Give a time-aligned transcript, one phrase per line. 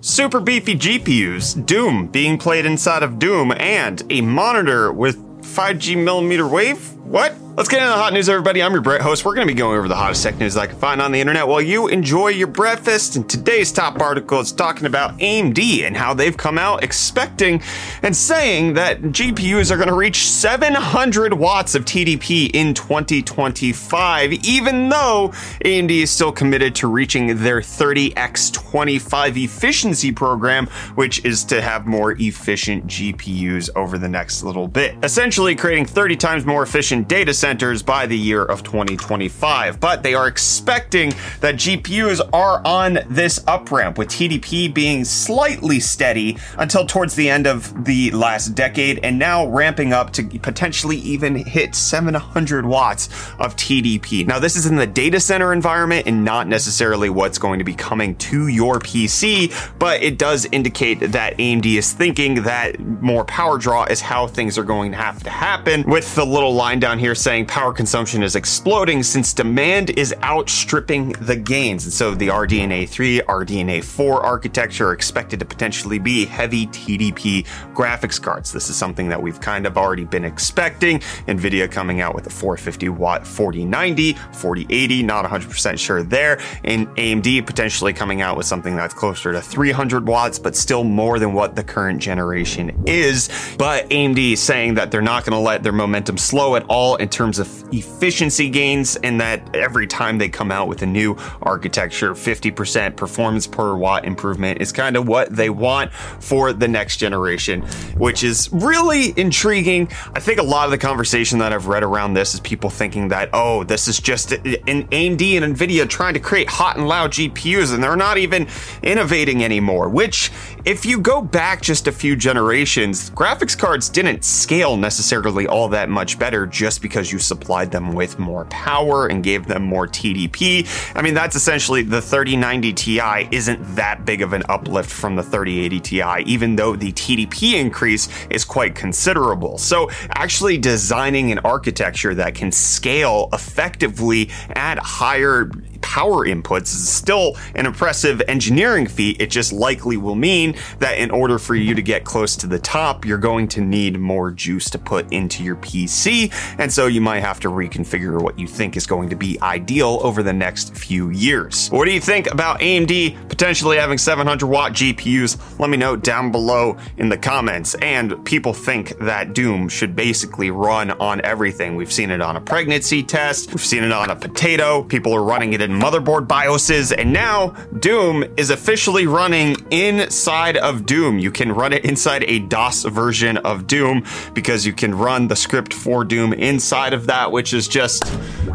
[0.00, 6.46] super beefy GPUs, Doom being played inside of Doom, and a monitor with 5G millimeter
[6.46, 6.94] wave?
[7.04, 7.34] What?
[7.60, 8.62] Let's get into the hot news, everybody.
[8.62, 9.22] I'm your Brett host.
[9.22, 11.12] We're going to be going over the hottest tech news that I can find on
[11.12, 13.16] the internet while you enjoy your breakfast.
[13.16, 17.60] And today's top article is talking about AMD and how they've come out expecting
[18.02, 24.88] and saying that GPUs are going to reach 700 watts of TDP in 2025, even
[24.88, 25.28] though
[25.62, 32.12] AMD is still committed to reaching their 30x25 efficiency program, which is to have more
[32.12, 34.96] efficient GPUs over the next little bit.
[35.02, 37.49] Essentially, creating 30 times more efficient data centers
[37.84, 39.80] by the year of 2025.
[39.80, 45.80] But they are expecting that GPUs are on this up ramp, with TDP being slightly
[45.80, 50.98] steady until towards the end of the last decade, and now ramping up to potentially
[50.98, 53.08] even hit 700 watts
[53.38, 54.26] of TDP.
[54.26, 57.74] Now, this is in the data center environment and not necessarily what's going to be
[57.74, 63.58] coming to your PC, but it does indicate that AMD is thinking that more power
[63.58, 65.82] draw is how things are going to have to happen.
[65.82, 71.12] With the little line down here saying power consumption is exploding since demand is outstripping
[71.20, 71.84] the gains.
[71.84, 77.46] And so the RDNA 3, RDNA 4 architecture are expected to potentially be heavy TDP
[77.72, 78.50] graphics cards.
[78.50, 80.98] This is something that we've kind of already been expecting.
[81.28, 86.40] NVIDIA coming out with a 450 watt 4090, 4080, not 100% sure there.
[86.64, 91.20] And AMD potentially coming out with something that's closer to 300 watts, but still more
[91.20, 93.28] than what the current generation is.
[93.56, 97.08] But AMD saying that they're not going to let their momentum slow at all in
[97.08, 102.14] terms of efficiency gains, and that every time they come out with a new architecture,
[102.14, 107.60] 50% performance per watt improvement is kind of what they want for the next generation,
[107.98, 109.88] which is really intriguing.
[110.14, 113.08] I think a lot of the conversation that I've read around this is people thinking
[113.08, 117.12] that, oh, this is just an AMD and NVIDIA trying to create hot and loud
[117.12, 118.48] GPUs, and they're not even
[118.82, 120.30] innovating anymore, which,
[120.64, 125.88] if you go back just a few generations, graphics cards didn't scale necessarily all that
[125.88, 130.68] much better just because you supplied them with more power and gave them more TDP.
[130.94, 135.22] I mean, that's essentially the 3090 Ti isn't that big of an uplift from the
[135.22, 139.56] 3080 Ti, even though the TDP increase is quite considerable.
[139.56, 145.50] So, actually designing an architecture that can scale effectively at higher
[145.90, 149.20] power inputs is still an impressive engineering feat.
[149.20, 152.60] It just likely will mean that in order for you to get close to the
[152.60, 156.32] top, you're going to need more juice to put into your PC.
[156.58, 159.98] And so you might have to reconfigure what you think is going to be ideal
[160.04, 161.68] over the next few years.
[161.70, 165.58] What do you think about AMD potentially having 700 watt GPUs?
[165.58, 167.74] Let me know down below in the comments.
[167.82, 171.74] And people think that Doom should basically run on everything.
[171.74, 174.84] We've seen it on a pregnancy test, we've seen it on a potato.
[174.84, 177.48] People are running it in motherboard BIOSes, and now
[177.78, 181.18] Doom is officially running inside of Doom.
[181.18, 184.04] You can run it inside a DOS version of Doom
[184.34, 188.04] because you can run the script for Doom inside of that, which is just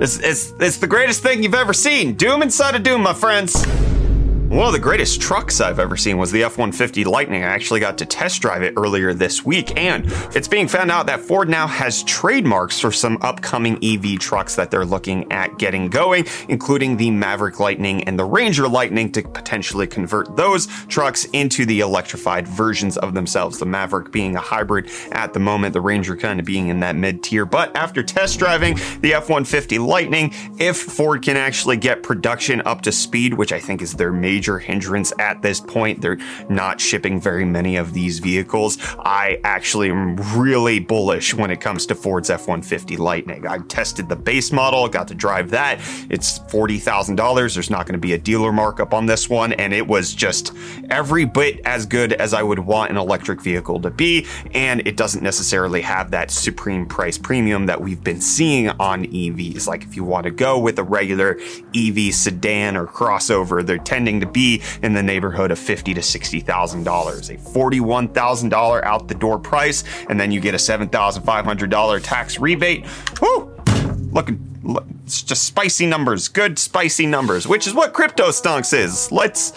[0.00, 2.14] it's, it's, it's the greatest thing you've ever seen.
[2.14, 3.89] Doom inside of Doom, my friends.
[4.50, 7.44] One of the greatest trucks I've ever seen was the F 150 Lightning.
[7.44, 11.06] I actually got to test drive it earlier this week, and it's being found out
[11.06, 15.86] that Ford now has trademarks for some upcoming EV trucks that they're looking at getting
[15.86, 21.64] going, including the Maverick Lightning and the Ranger Lightning to potentially convert those trucks into
[21.64, 23.60] the electrified versions of themselves.
[23.60, 26.96] The Maverick being a hybrid at the moment, the Ranger kind of being in that
[26.96, 27.46] mid tier.
[27.46, 32.82] But after test driving the F 150 Lightning, if Ford can actually get production up
[32.82, 36.00] to speed, which I think is their major major hindrance at this point.
[36.00, 36.16] They're
[36.48, 38.78] not shipping very many of these vehicles.
[39.00, 43.46] I actually am really bullish when it comes to Ford's F 150 Lightning.
[43.46, 45.78] I tested the base model, got to drive that.
[46.08, 47.52] It's $40,000.
[47.52, 49.52] There's not going to be a dealer markup on this one.
[49.52, 50.54] And it was just
[50.88, 54.26] every bit as good as I would want an electric vehicle to be.
[54.54, 59.66] And it doesn't necessarily have that supreme price premium that we've been seeing on EVs.
[59.66, 61.38] Like if you want to go with a regular
[61.74, 66.40] EV sedan or crossover, they're tending to be in the neighborhood of fifty to sixty
[66.40, 70.58] thousand dollars, a forty-one thousand dollar out the door price, and then you get a
[70.58, 72.86] seven thousand five hundred dollar tax rebate.
[73.20, 73.54] Whoo!
[74.12, 74.59] Looking
[75.04, 79.12] it's just spicy numbers, good spicy numbers, which is what crypto stonks is.
[79.12, 79.52] Let's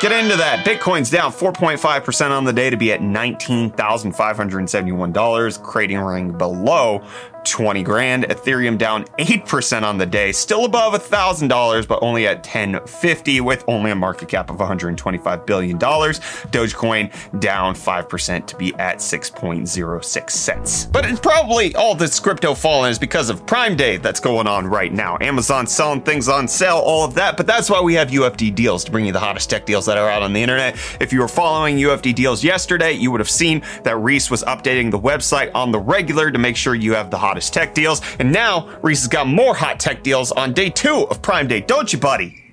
[0.00, 0.64] get into that.
[0.64, 7.02] Bitcoin's down 4.5% on the day to be at $19,571, creating ring below
[7.44, 8.24] 20 grand.
[8.24, 13.90] Ethereum down 8% on the day, still above $1,000, but only at 1050 with only
[13.90, 15.78] a market cap of $125 billion.
[15.78, 20.84] Dogecoin down 5% to be at 6.06 cents.
[20.86, 24.66] But it's probably all this crypto falling is because of Prime Day that's going on
[24.66, 25.18] right now.
[25.20, 27.36] Amazon selling things on sale, all of that.
[27.36, 29.98] But that's why we have UFD deals to bring you the hottest tech deals that
[29.98, 30.76] are out on the internet.
[31.00, 34.90] If you were following UFD deals yesterday, you would have seen that Reese was updating
[34.90, 38.00] the website on the regular to make sure you have the hottest tech deals.
[38.18, 41.60] And now Reese has got more hot tech deals on day two of Prime Day,
[41.60, 42.47] don't you, buddy?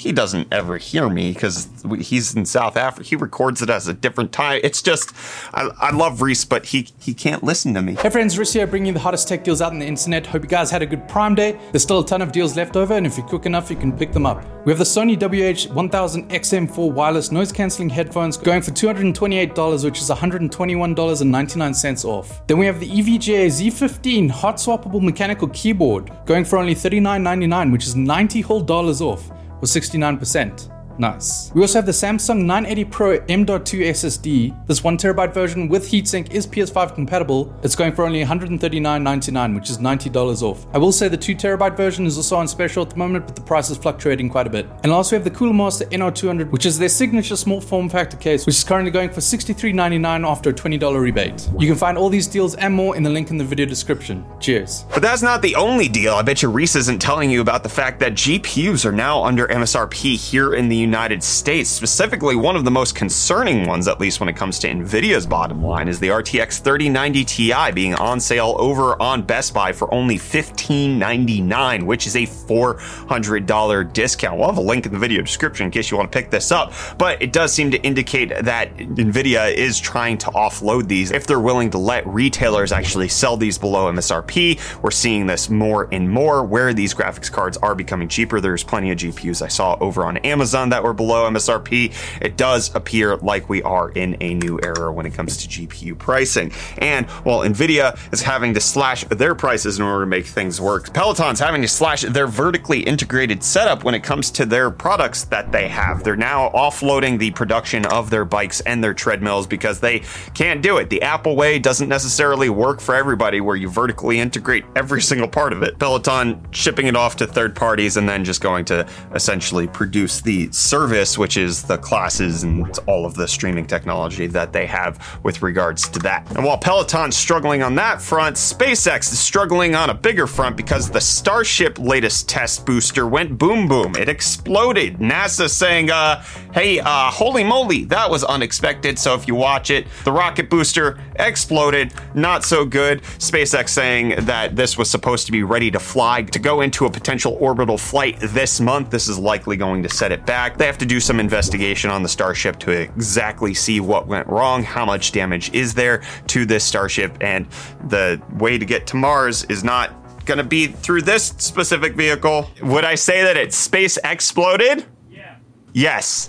[0.00, 1.68] He doesn't ever hear me because
[2.00, 3.06] he's in South Africa.
[3.06, 4.58] He records it as a different time.
[4.64, 5.12] It's just,
[5.52, 7.96] I, I, love Reese, but he he can't listen to me.
[7.96, 10.26] Hey friends, Reese here, bringing you the hottest tech deals out on the internet.
[10.26, 11.60] Hope you guys had a good Prime Day.
[11.70, 13.92] There's still a ton of deals left over, and if you're quick enough, you can
[13.92, 14.42] pick them up.
[14.64, 20.08] We have the Sony WH-1000 XM4 wireless noise cancelling headphones going for $228, which is
[20.08, 22.46] $121.99 off.
[22.46, 27.84] Then we have the EVGA Z15 hot swappable mechanical keyboard going for only $39.99, which
[27.84, 29.30] is 90 whole dollars off
[29.60, 30.79] was 69%.
[31.00, 31.50] Nice.
[31.54, 34.66] We also have the Samsung 980 Pro M.2 SSD.
[34.66, 37.58] This 1TB version with heatsink is PS5 compatible.
[37.62, 40.66] It's going for only $139.99, which is $90 off.
[40.74, 43.40] I will say the 2TB version is also on special at the moment, but the
[43.40, 44.66] price is fluctuating quite a bit.
[44.82, 48.18] And last we have the Cooler Master NR200, which is their signature small form factor
[48.18, 51.48] case, which is currently going for $63.99 after a $20 rebate.
[51.58, 54.26] You can find all these deals and more in the link in the video description.
[54.38, 54.84] Cheers.
[54.92, 56.12] But that's not the only deal.
[56.12, 59.46] I bet you Reese isn't telling you about the fact that GPUs are now under
[59.46, 60.89] MSRP here in the United
[61.22, 61.70] States.
[61.70, 65.62] Specifically, one of the most concerning ones, at least when it comes to NVIDIA's bottom
[65.62, 70.16] line, is the RTX 3090 Ti being on sale over on Best Buy for only
[70.16, 74.38] $15.99, which is a $400 discount.
[74.38, 76.50] We'll have a link in the video description in case you want to pick this
[76.50, 81.26] up, but it does seem to indicate that NVIDIA is trying to offload these if
[81.26, 84.82] they're willing to let retailers actually sell these below MSRP.
[84.82, 88.40] We're seeing this more and more where these graphics cards are becoming cheaper.
[88.40, 91.92] There's plenty of GPUs I saw over on Amazon that that were below MSRP,
[92.22, 95.98] it does appear like we are in a new era when it comes to GPU
[95.98, 96.52] pricing.
[96.78, 100.94] And while Nvidia is having to slash their prices in order to make things work,
[100.94, 105.52] Peloton's having to slash their vertically integrated setup when it comes to their products that
[105.52, 106.02] they have.
[106.02, 110.00] They're now offloading the production of their bikes and their treadmills because they
[110.32, 110.88] can't do it.
[110.88, 115.52] The Apple way doesn't necessarily work for everybody where you vertically integrate every single part
[115.52, 115.78] of it.
[115.78, 120.50] Peloton shipping it off to third parties and then just going to essentially produce the
[120.60, 125.42] service, which is the classes and all of the streaming technology that they have with
[125.42, 126.30] regards to that.
[126.36, 130.90] And while Peloton's struggling on that front, SpaceX is struggling on a bigger front because
[130.90, 133.94] the Starship latest test booster went boom boom.
[133.96, 134.98] It exploded.
[134.98, 136.22] NASA saying, uh,
[136.52, 138.98] hey, uh, holy moly, that was unexpected.
[138.98, 141.92] So if you watch it, the rocket booster exploded.
[142.14, 143.02] Not so good.
[143.02, 146.90] SpaceX saying that this was supposed to be ready to fly to go into a
[146.90, 148.90] potential orbital flight this month.
[148.90, 150.49] This is likely going to set it back.
[150.56, 154.62] They have to do some investigation on the Starship to exactly see what went wrong,
[154.62, 157.46] how much damage is there to this Starship, and
[157.88, 162.50] the way to get to Mars is not going to be through this specific vehicle.
[162.62, 164.86] Would I say that it's space exploded?
[165.10, 165.36] Yeah.
[165.72, 166.26] Yes.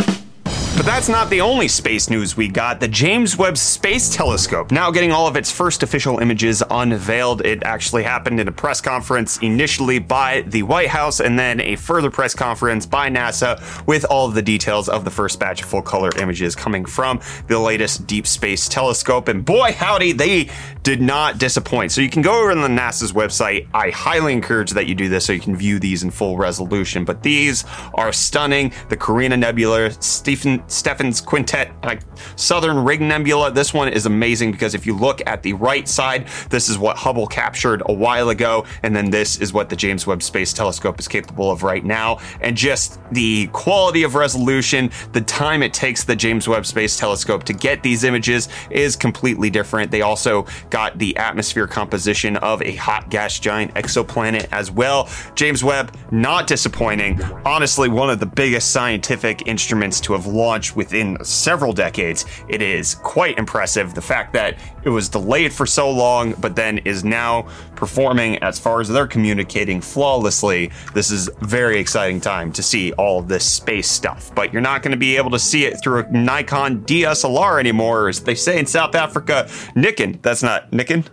[0.82, 2.80] But that's not the only space news we got.
[2.80, 7.46] The James Webb Space Telescope now getting all of its first official images unveiled.
[7.46, 11.76] It actually happened in a press conference initially by the White House and then a
[11.76, 15.70] further press conference by NASA with all of the details of the first batch of
[15.70, 19.28] full color images coming from the latest Deep Space Telescope.
[19.28, 20.50] And boy, howdy, they
[20.84, 21.92] did not disappoint.
[21.92, 23.68] So you can go over to the NASA's website.
[23.74, 27.06] I highly encourage that you do this so you can view these in full resolution.
[27.06, 27.64] But these
[27.94, 28.72] are stunning.
[28.90, 32.02] The Carina Nebula, Stephen Stephan's Quintet like
[32.36, 33.52] Southern Ring Nebula.
[33.52, 36.98] This one is amazing because if you look at the right side, this is what
[36.98, 41.00] Hubble captured a while ago, and then this is what the James Webb Space Telescope
[41.00, 42.20] is capable of right now.
[42.42, 47.44] And just the quality of resolution, the time it takes the James Webb Space Telescope
[47.44, 49.92] to get these images is completely different.
[49.92, 55.10] They also got the atmosphere composition of a hot gas giant exoplanet as well.
[55.36, 57.22] James Webb, not disappointing.
[57.46, 62.26] Honestly, one of the biggest scientific instruments to have launched within several decades.
[62.48, 63.94] It is quite impressive.
[63.94, 68.60] The fact that it was delayed for so long, but then is now performing as
[68.60, 70.72] far as they're communicating flawlessly.
[70.94, 74.34] This is very exciting time to see all of this space stuff.
[74.34, 78.10] But you're not going to be able to see it through a Nikon DSLR anymore,
[78.10, 79.50] as they say in South Africa.
[79.76, 80.20] Nikon.
[80.22, 81.06] That's not Nikon.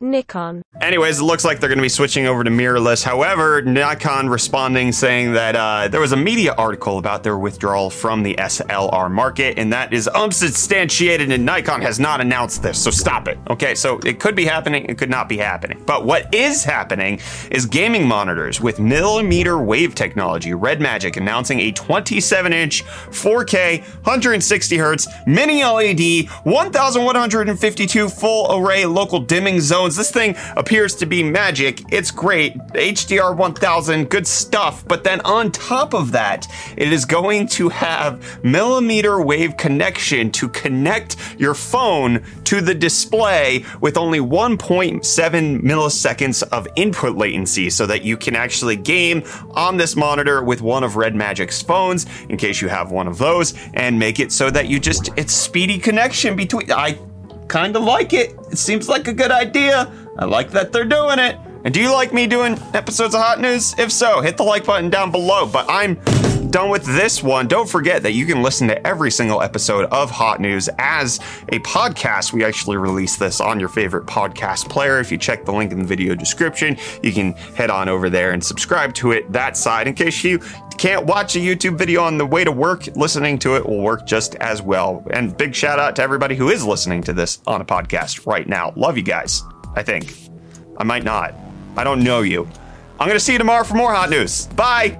[0.00, 0.62] Nikon.
[0.80, 3.02] Anyways, it looks like they're going to be switching over to mirrorless.
[3.02, 8.22] However, Nikon responding saying that uh, there was a media article about their withdrawal from
[8.22, 13.26] the SLR market, and that is unsubstantiated, and Nikon has not announced this, so stop
[13.26, 13.38] it.
[13.50, 15.82] Okay, so it could be happening, it could not be happening.
[15.84, 17.18] But what is happening
[17.50, 20.54] is gaming monitors with millimeter wave technology.
[20.54, 29.18] Red Magic announcing a 27 inch 4K 160 hertz mini LED 1152 full array local
[29.18, 29.60] dimming
[29.96, 31.82] This thing appears to be magic.
[31.92, 32.56] It's great.
[32.74, 34.86] HDR 1000, good stuff.
[34.86, 40.48] But then on top of that, it is going to have millimeter wave connection to
[40.48, 48.02] connect your phone to the display with only 1.7 milliseconds of input latency so that
[48.02, 52.60] you can actually game on this monitor with one of Red Magic's phones in case
[52.60, 56.36] you have one of those and make it so that you just it's speedy connection
[56.36, 56.98] between I
[57.48, 58.36] kind of like it.
[58.50, 59.90] It seems like a good idea.
[60.18, 61.36] I like that they're doing it.
[61.64, 63.74] And do you like me doing episodes of Hot News?
[63.78, 65.46] If so, hit the like button down below.
[65.46, 65.98] But I'm
[66.50, 67.46] done with this one.
[67.46, 71.58] Don't forget that you can listen to every single episode of Hot News as a
[71.60, 72.32] podcast.
[72.32, 74.98] We actually release this on your favorite podcast player.
[74.98, 78.32] If you check the link in the video description, you can head on over there
[78.32, 80.40] and subscribe to it that side in case you
[80.78, 84.06] can't watch a YouTube video on the way to work, listening to it will work
[84.06, 85.04] just as well.
[85.10, 88.48] And big shout out to everybody who is listening to this on a podcast right
[88.48, 88.72] now.
[88.76, 89.42] Love you guys,
[89.74, 90.14] I think.
[90.76, 91.34] I might not.
[91.76, 92.48] I don't know you.
[93.00, 94.46] I'm going to see you tomorrow for more hot news.
[94.48, 94.98] Bye.